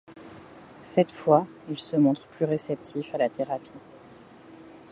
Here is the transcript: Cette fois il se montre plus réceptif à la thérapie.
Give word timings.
Cette 0.81 1.11
fois 1.11 1.45
il 1.69 1.77
se 1.79 1.95
montre 1.95 2.25
plus 2.25 2.45
réceptif 2.45 3.13
à 3.13 3.19
la 3.19 3.29
thérapie. 3.29 3.69